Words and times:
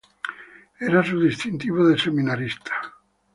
Era 0.79 1.03
su 1.03 1.19
distintivo 1.21 1.85
de 1.87 1.95
seminarista. 1.95 2.71